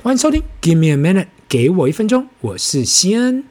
[0.00, 3.42] 欢迎收听，Give me a minute，给我一分钟，我是西恩。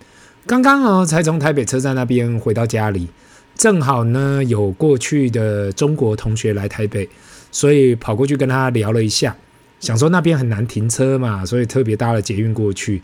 [0.45, 3.09] 刚刚哦，才从台北车站那边回到家里，
[3.53, 7.09] 正好呢有过去的中国同学来台北，
[7.51, 9.35] 所以跑过去跟他聊了一下，
[9.81, 13.01] 想说那边很难停车嘛，所以特别搭了捷运过去。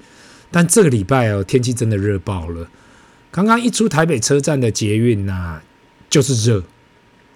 [0.50, 2.70] 但这个礼拜哦，天气真的热爆了。
[3.30, 5.60] 刚刚一出台北车站的捷运呐，
[6.10, 6.64] 就是热，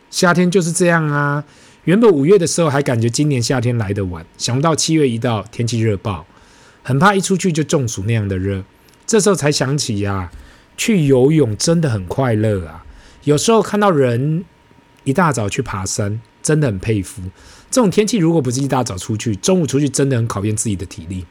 [0.09, 1.43] 夏天就是这样啊。
[1.87, 6.25] 原本五月的时候还感觉今年夏天来得晚，想不到七月一到，天气热爆，
[6.83, 8.65] 很怕一出去就中暑那样的热。
[9.05, 10.29] 这时候才想起呀，
[10.75, 12.83] 去游泳真的很快乐啊！
[13.23, 14.43] 有时候看到人
[15.05, 17.21] 一大早去爬山，真的很佩服。
[17.71, 21.25] 这种天气如果不是一大早出去，中午出去真的很考验自己的体力。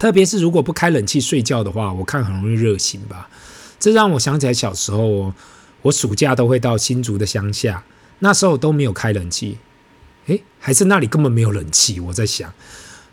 [0.00, 3.30] 特别是如果不开冷气睡觉的话，我看很容易热醒吧。
[3.78, 5.34] 这让我想起来小时候哦，
[5.82, 7.84] 我暑假都会到新竹的乡下。
[8.20, 9.58] 那时候都没有开冷气，
[10.26, 12.00] 诶，还是那里根本没有冷气。
[12.00, 12.52] 我在想，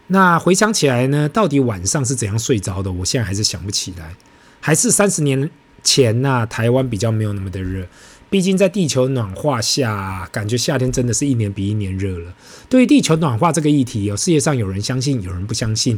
[0.07, 2.91] 那回想起来呢，到底晚上是怎样睡着的？
[2.91, 4.16] 我现在还是想不起来。
[4.59, 5.50] 还是三十年
[5.83, 7.88] 前呐，台湾比较没有那么的热。
[8.30, 12.35] 毕竟在地球暖化下，感觉夏天真的是一年比一年热了。
[12.67, 15.97] 对于地球暖化这个议题，有世界上有人相信，有人不相信。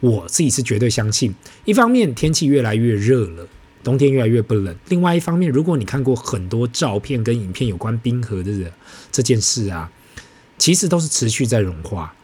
[0.00, 1.34] 我自己是绝对相信。
[1.64, 3.46] 一方面，天气越来越热了。
[3.88, 4.76] 冬天越来越不冷。
[4.90, 8.70] 另外一方面，如果你看过很多照片跟影片有关冰河的这
[9.10, 9.90] 这件事啊，
[10.58, 12.14] 其实都是持续在融化。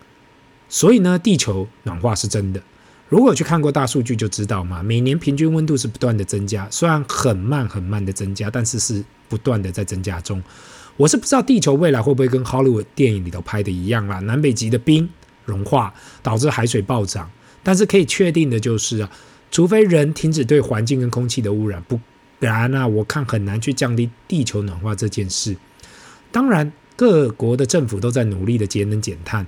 [0.68, 2.60] 所以呢，地球暖化是真的。
[3.08, 10.42] 如果去看过大数据就知道嘛，每年平均温度是不断的增加，虽然很慢很慢的增加，但是是不断的在增加中。
[10.98, 15.08] 我是不知道地球未来会不会跟 Hollywood 电影里头拍的一样啦，南北极的冰
[15.46, 17.30] 融化导致海水暴涨。
[17.62, 19.10] 但是可以确定的就是啊。
[19.54, 22.00] 除非人停止对环境跟空气的污染，不
[22.40, 25.56] 然啊，我看很难去降低地球暖化这件事。
[26.32, 29.46] 当然，各国的政府都在努力的节能减碳。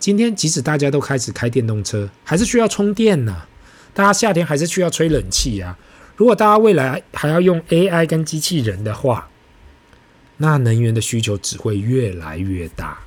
[0.00, 3.44] 今天，即使大家都开始开电动车，还是需要充电呢、
[3.94, 5.78] 大家夏天还是需要吹冷气啊。
[6.16, 9.30] 如果大家未来还要用 AI 跟机器人的话，
[10.38, 12.98] 那能源的需求只会越来越大。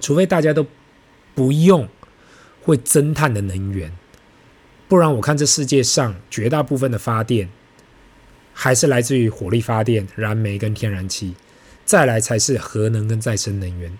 [0.00, 0.64] 除非大家都
[1.34, 1.86] 不用
[2.62, 3.92] 会增碳的能源。
[4.88, 7.50] 不然，我看这世界上绝大部分的发电
[8.54, 11.34] 还是来自于火力发电、燃煤跟天然气，
[11.84, 13.92] 再来才是核能跟再生能源。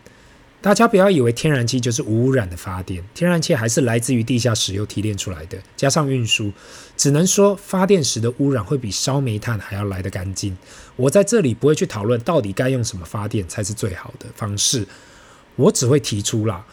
[0.63, 6.51] 大家不要以为天然气就是无污染的发电，天然气还是来自于地下石油提炼出来的，加上运输，
[6.97, 10.57] 只能说发电时的污染会比烧煤炭还要来得干净。
[10.97, 14.87] 我在这里不会去讨论到底该用什么发电才是最好的方式，
[15.57, 16.65] 我只会提出啦，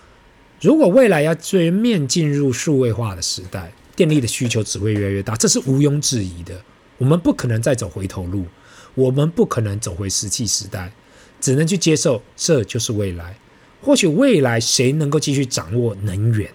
[0.61, 3.73] 如果未来要全面进入数位化的时代。
[3.95, 6.61] 电力的需求只会越来越大，这是毋庸置疑的。
[6.97, 8.45] 我们不可能再走回头路，
[8.94, 10.91] 我们不可能走回石器时代，
[11.39, 13.38] 只能去接受这就是未来。
[13.81, 16.50] 或许未来谁能够继续掌握能源，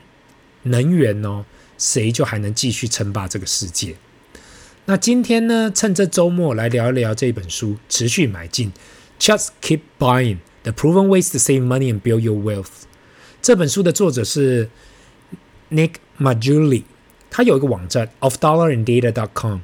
[0.64, 1.44] 能源哦，
[1.78, 3.96] 谁就还能继续称霸这个世界。
[4.86, 8.72] 那今天呢，趁这周末来聊一聊这本书，持续买进
[9.18, 12.84] ，Just keep buying the proven ways to save money and build your wealth。
[13.40, 14.68] 这本书的作者是
[15.70, 16.84] Nick Majuli。
[17.30, 19.58] 他有一个网站 ofdollaranddata.com，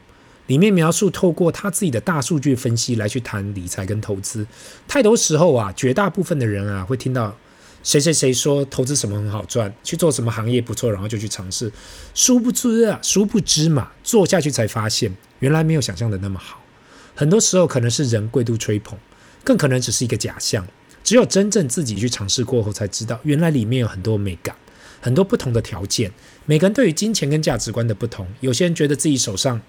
[0.47, 4.47] 里面描述透过他自己的大数据分析来去谈理财跟投资。
[4.87, 7.37] 太多时候啊，绝大部分的人啊会听到
[7.83, 11.73] 谁谁谁说投资什么很好赚，去做什么行业不错，然后就去尝试。
[12.15, 16.63] 殊不知啊，殊不知嘛，做下去才发现原来没有想象的那么好。
[17.15, 18.99] 很多时候可能是人过度吹捧，
[19.43, 20.67] 更可能只是一个假象。
[21.03, 24.57] 只有真正自己去尝试过后，才知道原来里面有很多美感。
[25.01, 26.11] 很多不同的条件，
[26.45, 28.27] 每个人对于金钱跟价值观的不同。
[28.41, 29.61] 有些人觉得自己手上，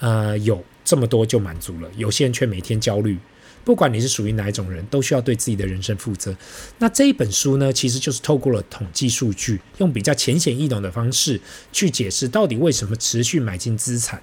[0.00, 3.18] 呃，有这么多就满足了；有些人却每天焦虑。
[3.64, 6.36] 不管你是属于哪一种人，都需要对自己的人生负责。
[6.78, 11.40] 那这一本书呢，其实就是透过了统计数据，用比较浅显易懂的方式
[11.72, 14.22] 去解释，到底为什么持续买进资产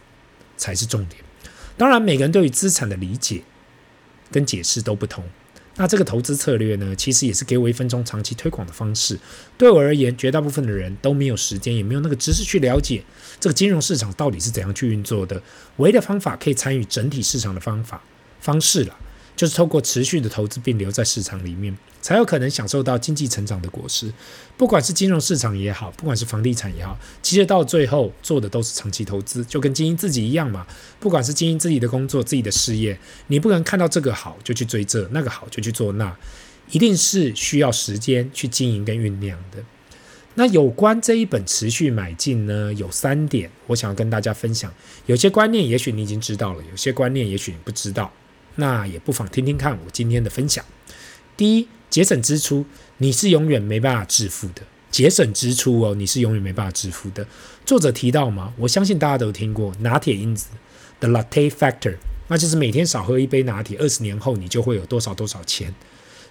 [0.55, 1.21] 才是重点。
[1.77, 3.41] 当然，每个人对于资产的理解
[4.31, 5.25] 跟解释都不同。
[5.75, 9.17] 那这个投资策略呢，其实也是给我一分钟长期推广的方式。
[9.57, 13.03] 对我而言，绝大部分的人都没有时间，也没有那个知识去了解
[13.39, 15.41] 这个金融市场到底是怎样去运作的。
[15.77, 18.01] 唯一的方法可以参与整体市场的方法
[18.39, 18.95] 方式了。
[19.35, 24.11] 就是透过持续的投资并留在市场里面，才有可能享受到经济成长的果实。
[24.55, 30.65] 不管是金融市场也好，不管是房地产也好，其实到最后做的都是长期投资，就跟经营自己一样嘛。
[30.99, 32.97] 不管是经营自己的工作、自己的事业，
[33.27, 36.15] 你不能看到这个好就去追这，那个好就去做那，
[36.69, 39.63] 一定是需要时间去经营跟酝酿的。
[40.35, 44.73] 那有关这一本持续买进呢，有三点我想要跟大家分享。
[45.05, 48.11] 有些观念也许你已经知道了，有些观念也许你不知道。
[48.55, 50.63] 那也不妨听听看我今天的分享。
[51.35, 52.65] 第一，节省支出，
[52.97, 54.61] 你是永远没办法致富的。
[54.91, 57.25] 节省支出哦，你是永远没办法致富的。
[57.65, 60.49] 作者提到嘛，我相信大家都听过拿铁因子
[60.99, 61.95] （The Latte Factor，
[62.27, 65.73] 那就是每天少喝一杯拿铁，二十年后你就会有多少多少钱。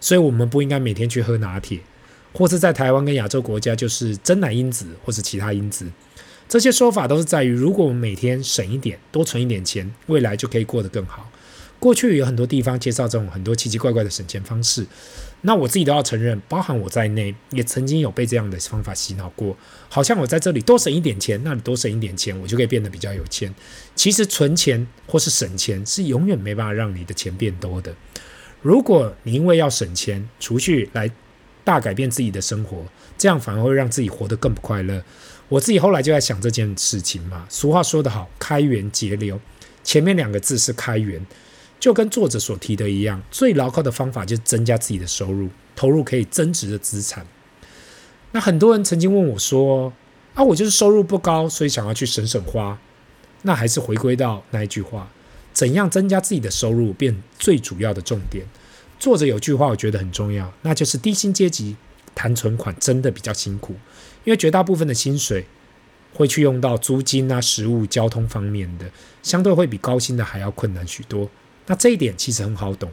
[0.00, 1.80] 所以，我们不应该每天去喝拿铁，
[2.32, 5.90] 或是在台湾跟亚洲国家就是真奶因子或是其他因子。
[6.48, 11.30] 这些说法都是在于，如果我们每天省一点，多存一点钱，未来就可以过得更好。
[11.82, 14.86] 过去有很多地方介绍这种很多奇奇怪怪的省钱方式，
[15.40, 19.56] 那我自己都要承认，包含我在内，也曾经有被这样的方法洗脑过。
[19.88, 23.52] 好像我在这里多省一点钱，那里多省一点钱，我就可以变得比较有钱。
[23.96, 27.92] 其实存钱或是省钱是永远没办法让你的钱变多的。
[28.60, 31.10] 如果你因为要省钱储蓄来
[31.64, 32.84] 大改变自己的生活，
[33.18, 35.02] 这样反而会让自己活得更不快乐。
[35.48, 37.44] 我自己后来就在想这件事情嘛。
[37.48, 39.40] 俗话说得好，开源节流，
[39.82, 41.26] 前面两个字是开源。
[41.82, 47.26] 就跟作者所提的一样，最牢靠的方法就是增加自己的收入，投入可以增值的资产。
[48.30, 49.92] 那很多人曾经问我说
[50.34, 52.78] ：“啊，我就是收入不高，所以想要去省省花。”
[53.42, 55.10] 那还是回归到那一句话：
[55.52, 58.46] 怎样增加自己的收入，变最主要的重点。
[59.00, 61.76] 作者有句话我觉得很重要，那就是低薪阶级
[62.14, 63.74] 谈存款真的比较辛苦，
[64.22, 65.46] 因为绝大部分的薪水
[66.14, 68.88] 会去用到租金啊、食物、交通方面的，
[69.20, 71.28] 相对会比高薪的还要困难许多。
[71.66, 72.90] 那这一点其实很好懂，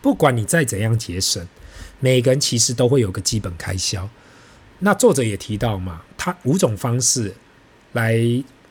[0.00, 1.46] 不管你再怎样节省，
[2.00, 4.08] 每个人其实都会有个基本开销。
[4.80, 7.32] 那作者也提到嘛，他五种方式
[7.92, 8.20] 来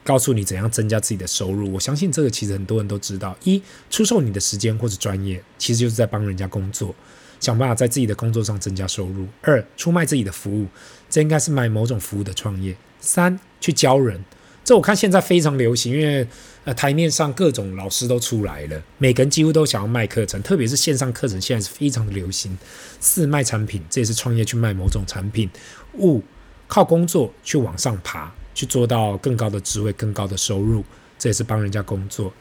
[0.03, 1.71] 告诉你怎样增加自己的收入。
[1.74, 6.94] 我相信这个其实很多人都知道：一、出售你的时间或者专业，其实就是在帮人家工作，
[7.39, 10.68] 想办法在自己的工作上增加收入；二、出卖自己的服务，
[11.09, 14.24] 这应该是卖某种服务的创业；三、去教人。
[14.71, 16.25] 这我看现在非常流行，因为
[16.63, 22.57] 呃台面上各种老师都出来了，每个人几乎都想要卖课程，特别是线上课程现在是非常的流行。
[23.01, 25.50] 四卖产品，这也是创业去卖某种产品。
[25.97, 26.23] 五
[26.69, 30.85] 靠工作去往上爬，去做到更高的职位、更高的收入，
[31.19, 32.31] 这也是帮人家工作。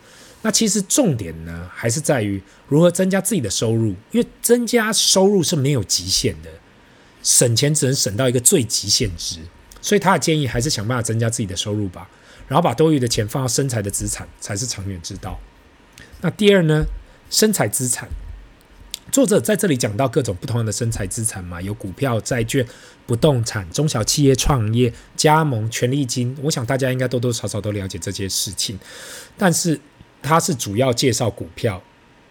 [0.43, 6.51] 那其实重点呢，还是在于如何增加自己的收入，因为增加收入是没有极限的，
[7.25, 9.41] 省钱只能省到一个最极限值。
[9.83, 12.07] 所以他的建议还是想办法增加自己的收入吧，
[12.51, 15.39] 然后把多余的钱放到生财的资产才是长远之道。
[16.21, 16.85] 那第二呢，
[17.31, 18.09] 生财资产，
[19.13, 22.67] 作者在这里讲到各种不同的生财资产嘛，有股票、债券、
[23.07, 26.37] 不动产、中小企业创业、加盟、权利金。
[26.43, 28.77] 我想大家应该多多少少都了解这些事情，
[29.39, 29.81] 但是
[30.21, 31.81] 他是主要介绍股票，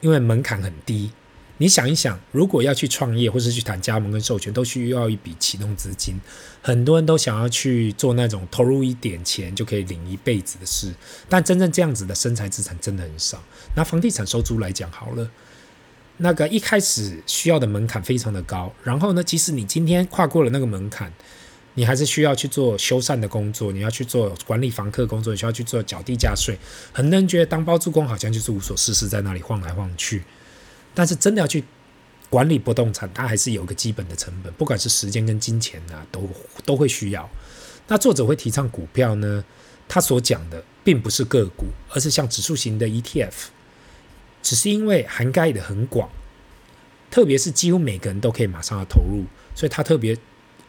[0.02, 1.14] 因为门槛很低。
[1.62, 6.16] 你想一想，如果要去创业，或是去谈加盟跟授权，都需要一笔启动资金。
[6.62, 10.94] 很多人都想要去做那种投入一点钱就可以领一辈子的事，
[11.28, 13.44] 但真正这样子的生财资产真的很少。
[13.76, 15.30] 拿房地产收租来讲好了，
[16.18, 21.12] 那个一开始需要的门槛非常的高，然后呢，即使你今天跨过了那个门槛，
[21.74, 26.58] 你还是需要去做修缮的工作，你要去做管理房客工作，你需要去做缴地价税。
[26.94, 30.24] 很多人觉得当包租公好像就是无所事事，在那里晃来晃去。
[30.94, 31.64] 但是真的要去
[32.30, 36.30] 管理不动产，它还是有个基本的成本，不管是时间跟金钱啊，都
[36.66, 37.30] 都会需要。
[37.88, 39.44] 那作者会提倡股票呢？
[39.88, 43.34] 他所讲的并不是个股，而是像指数型的 ETF，
[44.44, 46.10] 只是因为涵盖的很广，
[47.10, 49.26] 特别是几乎每个人都可以马上要投入，
[49.56, 50.16] 所以他特别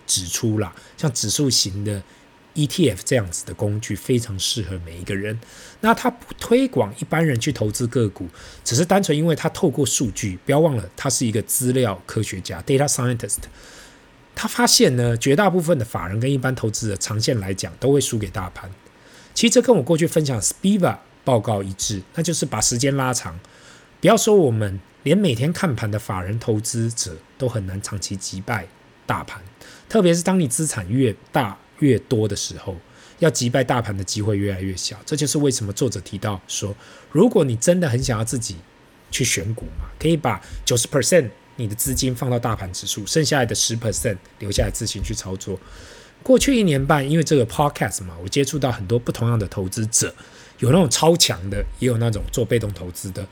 [0.06, 2.02] 指出了像指数型的。
[2.54, 5.38] ETF 这样子的工具非常适合每一个人。
[5.80, 8.28] 那他不推广一般人去投资个股，
[8.64, 13.38] 只是单纯因为他透过数据，不要忘了他是一个资料科学家 （data scientist）。
[14.34, 18.70] 他发现呢，绝大部分的法人跟一般投资者长线来讲都会输给大盘。
[19.34, 23.38] 其实这跟我过去分享 SPIVA 报告一致，那就是把时间拉长。
[24.00, 28.66] 不要说我们连每天看盘的法人投资者都很难长期击败
[29.06, 29.42] 大盘，
[29.88, 31.58] 特别是当你资产越大。
[31.80, 32.76] 越多的时候，
[33.18, 34.96] 要击败大盘的机会越来越小。
[35.04, 36.74] 这就是为什么作者提到说，
[37.10, 38.56] 如果你真的很想要自己
[39.10, 45.58] 去选股嘛，可以把九十 percent 你的资金放到大盘指数，剩下来的十 percent 留下来自行去操作。
[46.22, 50.14] 过去一年半，因为这个 podcast 嘛，我接触到很多不同样的投资者，
[50.58, 53.26] 有那种超强的，也有那种做被动投资的。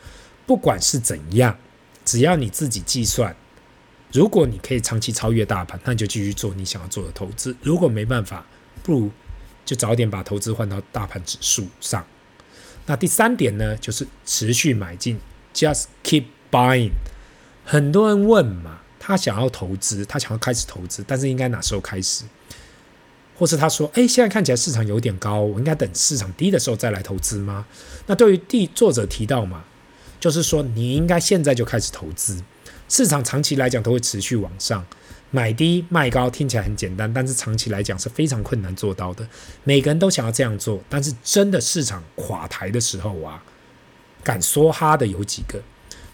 [0.46, 1.56] 不管是怎样，
[2.04, 3.34] 只要你自己计算。
[4.12, 7.54] 如果你可以长期超越大盘，那你就继续做你想要做的投资。
[7.62, 8.46] 如果没办法，
[8.82, 9.10] 不如
[9.64, 12.04] 就早点把投资换到大盘指数上。
[12.86, 15.20] 那第三点呢，就是持续买进
[15.52, 16.92] ，just keep buying。
[17.64, 22.24] 很多人问嘛，他想要投资，他想要开始投资，但是应该哪时候开始？
[23.36, 27.66] 或是他说，诶，现在看起来市场有点高，我应该等市场低的时候再来投资吗？
[28.06, 29.64] 那对于第作者提到嘛，
[30.18, 32.42] 就是说你应该现在就开始投资。
[32.88, 34.84] 市场长期来讲都会持续往上，
[35.30, 39.26] 买低卖高听起来很简单，但是长期来讲是非常困难做到的。
[39.64, 43.42] 每个人都想要这样做，但是真的市场垮台的时候啊，
[44.24, 45.60] 敢梭哈的有几个？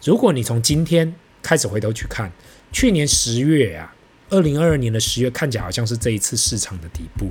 [0.03, 2.33] 如果你从今天开始回头去看，
[2.73, 3.95] 去年十月啊，
[4.31, 7.31] 二零二二年的十月看起来好像是这一次市场的底部，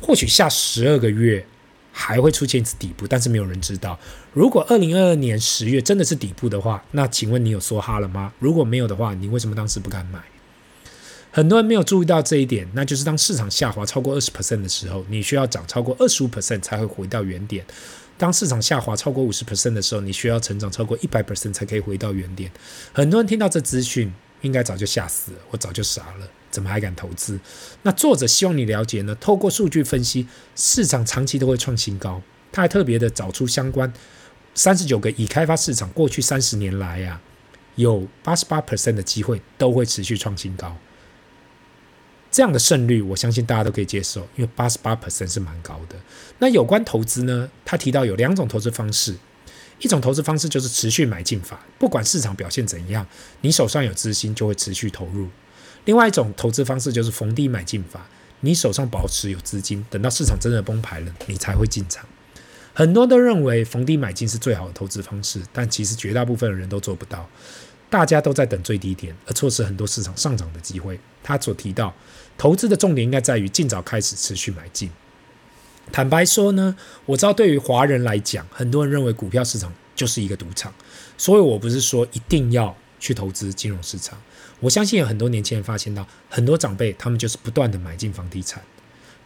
[0.00, 1.44] 或许下十二个月
[2.00, 3.98] 还会出现一次底部，但是没有人知道。
[4.32, 8.32] 如果二零二二年十月真的是底部的话，那请问你有梭哈了吗？
[8.38, 10.20] 如果没有的话，你为什么当时不敢买？
[11.32, 17.64] 很多人没有注意到这一点，那就是当市场下滑超过二十 percent 的时候，你需要涨超过二十五 percent 才会回到原点；
[18.16, 22.48] 当市场下滑超过五十 percent 的时候，你需要成长超过一百 percent 才可以回到原点。
[22.92, 24.12] 很多人听到这资讯，
[24.42, 27.38] 应该早就吓死了，我早就傻了，怎么还敢投资？
[27.82, 32.22] 那作者希望你了解呢，透过数据分析，市场长期都会创新高。
[32.50, 33.92] 他还特别的找出相关
[34.54, 37.22] 三十九个已开发市场，过去三十年来呀、啊，
[37.76, 40.76] 有八十八 percent 的机会都会持续创新高。
[42.30, 45.96] 这样的胜率，我相信大家都可以接受，因为八十八 percent 是蛮高的。
[46.38, 47.50] 那有关投资呢？
[47.64, 49.16] 他提到有两种投资方式，
[49.80, 53.06] 一种投资方式就是持续买进法，不管市场表现怎样，
[53.40, 55.26] 你手上有资金就会持续投入；
[55.88, 58.06] 另外一种投资方式就是逢低买进法，
[58.40, 62.04] 你手上保持有资金，等到市场真的崩盘了，你才会进场。
[62.74, 67.26] 很多都认为逢低买进是最好的投资方式，但其实绝大部分的人都做不到。
[67.88, 71.00] 大家都在等最低点，而错失很多市场上涨的机会。
[71.22, 71.94] 他所提到，
[72.36, 74.90] 投资的重点应该在于尽早开始持续买进。
[75.90, 76.76] 坦白说呢，
[77.06, 80.70] 我知道对于华人来讲，很多人认为股票市场就是一个赌场，
[81.16, 84.20] 所以我不是说一定要去投资金融市场。
[84.60, 88.62] 我相信有很多年轻人发现到，很多长辈他们就是不断的买进房地产，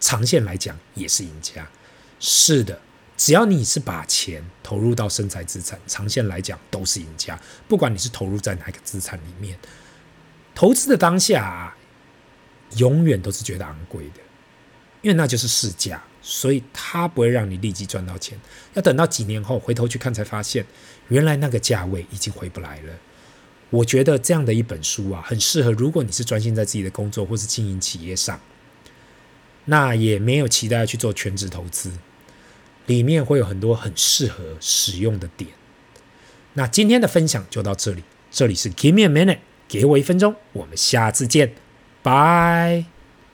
[0.00, 1.68] 长线来讲也是赢家。
[2.20, 2.80] 是的。
[3.14, 7.38] 只要你是把钱投入到生财资产，长线来讲都是赢家。
[7.68, 9.56] 不管你是投入在哪个资产里面，
[10.56, 11.72] 投资的当下，
[12.78, 14.20] 永远都是觉得昂贵的，
[15.02, 18.36] 因为那就是市价，所以它不会让你立即赚到钱。
[18.74, 20.66] 要等到几年后回头去看，才发现
[21.08, 22.92] 原来那个价位已经回不来了。
[23.72, 28.38] 我觉得这样的一本书啊，很适合如果你是专心在自己的工作或是经营企业上，
[29.64, 31.90] 那也没有期待去做全职投资。
[32.86, 35.50] 里面会有很多很适合使用的点。
[36.54, 39.38] 那今天的分享就到这里，这里是 Give me a minute，
[39.68, 41.54] 给我一分钟，我们下次见，
[42.02, 42.91] 拜。